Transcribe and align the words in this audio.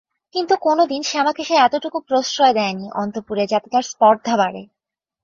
কিন্তু 0.35 0.53
কোনোদিন 0.61 1.01
শ্যামাকে 1.03 1.43
সে 1.43 1.55
এতটুকু 1.57 1.97
প্রশ্রয় 2.07 2.53
দেয় 2.53 2.73
নি 2.73 2.85
অন্তঃপুরে 3.01 3.43
যাতে 3.47 3.67
তার 3.69 3.83
স্পর্ধা 3.83 4.33
বাড়ে। 4.37 4.61